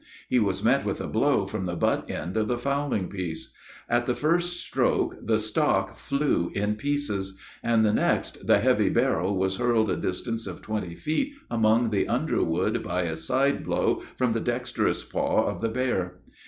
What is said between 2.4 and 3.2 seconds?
the fowling